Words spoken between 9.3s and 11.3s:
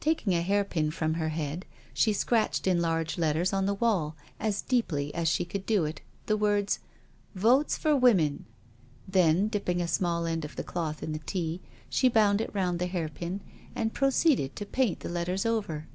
dipping a small end of the cloth in the